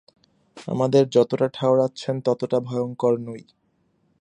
[0.67, 3.41] আমাদের যতটা ঠাওরাচ্ছেন ততটা ভয়ংকর নই।